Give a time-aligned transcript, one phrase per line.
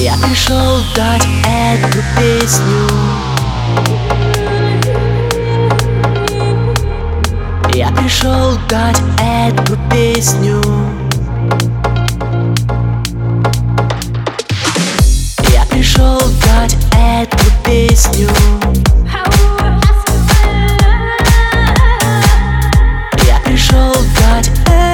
[0.00, 2.88] Я пришел дать эту песню.
[7.74, 10.62] Я пришел дать эту песню.
[15.52, 18.28] Я пришел дать эту песню.
[23.26, 24.85] Я пришел дать эту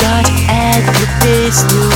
[0.00, 1.92] как эту песню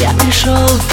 [0.00, 0.87] Я пришел в